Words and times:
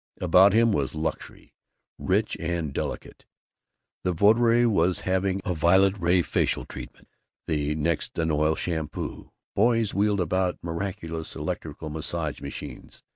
About 0.19 0.53
him 0.53 0.71
was 0.71 0.95
luxury, 0.95 1.53
rich 1.99 2.35
and 2.39 2.73
delicate. 2.73 3.27
One 4.01 4.15
votary 4.15 4.65
was 4.65 5.01
having 5.01 5.41
a 5.45 5.53
violet 5.53 5.95
ray 5.99 6.23
facial 6.23 6.65
treatment, 6.65 7.07
the 7.45 7.75
next 7.75 8.17
an 8.17 8.31
oil 8.31 8.55
shampoo. 8.55 9.29
Boys 9.55 9.93
wheeled 9.93 10.19
about 10.19 10.57
miraculous 10.63 11.35
electrical 11.35 11.91
massage 11.91 12.41
machines. 12.41 13.03